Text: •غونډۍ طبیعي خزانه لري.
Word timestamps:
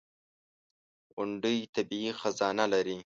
•غونډۍ 1.13 1.57
طبیعي 1.75 2.11
خزانه 2.19 2.65
لري. 2.73 2.97